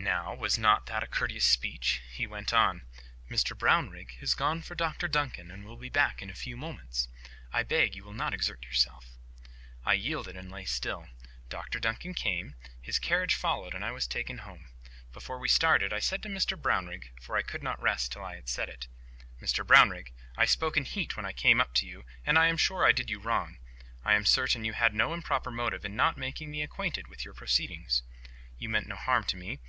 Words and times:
Now, 0.00 0.32
was 0.34 0.56
not 0.56 0.86
that 0.86 1.02
a 1.02 1.06
courteous 1.06 1.44
speech? 1.44 2.00
He 2.10 2.26
went 2.26 2.52
on— 2.54 2.82
"Mr 3.28 3.56
Brownrigg 3.58 4.12
has 4.20 4.32
gone 4.34 4.62
for 4.62 4.74
Dr 4.74 5.06
Duncan, 5.06 5.50
and 5.50 5.64
will 5.66 5.76
be 5.76 5.90
back 5.90 6.22
in 6.22 6.30
a 6.30 6.34
few 6.34 6.56
moments. 6.56 7.08
I 7.52 7.62
beg 7.62 7.94
you 7.94 8.04
will 8.04 8.14
not 8.14 8.32
exert 8.32 8.64
yourself." 8.64 9.18
I 9.84 9.94
yielded 9.94 10.34
and 10.34 10.50
lay 10.50 10.64
still. 10.64 11.08
Dr 11.50 11.78
Duncan 11.78 12.14
came. 12.14 12.54
His 12.80 12.98
carriage 12.98 13.34
followed, 13.34 13.74
and 13.74 13.84
I 13.84 13.90
was 13.90 14.06
taken 14.06 14.38
home. 14.38 14.70
Before 15.12 15.38
we 15.38 15.48
started, 15.48 15.92
I 15.92 15.98
said 15.98 16.22
to 16.22 16.28
Mr 16.30 16.56
Brownrigg—for 16.56 17.36
I 17.36 17.42
could 17.42 17.62
not 17.62 17.82
rest 17.82 18.10
till 18.12 18.24
I 18.24 18.36
had 18.36 18.48
said 18.48 18.70
it— 18.70 18.88
"Mr 19.42 19.66
Brownrigg, 19.66 20.12
I 20.38 20.46
spoke 20.46 20.78
in 20.78 20.86
heat 20.86 21.16
when 21.16 21.26
I 21.26 21.32
came 21.32 21.60
up 21.60 21.74
to 21.74 21.86
you, 21.86 22.04
and 22.24 22.38
I 22.38 22.46
am 22.46 22.56
sure 22.56 22.86
I 22.86 22.92
did 22.92 23.10
you 23.10 23.18
wrong. 23.18 23.58
I 24.06 24.14
am 24.14 24.24
certain 24.24 24.64
you 24.64 24.72
had 24.72 24.94
no 24.94 25.12
improper 25.12 25.50
motive 25.50 25.84
in 25.84 25.96
not 25.96 26.16
making 26.16 26.50
me 26.50 26.62
acquainted 26.62 27.08
with 27.08 27.26
your 27.26 27.34
proceedings. 27.34 28.02
You 28.58 28.70
meant 28.70 28.86
no 28.88 28.96
harm 28.96 29.24
to 29.24 29.36
me. 29.36 29.60